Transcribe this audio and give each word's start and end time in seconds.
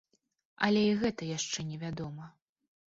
Але 0.67 0.81
і 0.87 0.97
гэта 1.03 1.31
яшчэ 1.37 1.67
невядома. 1.71 2.37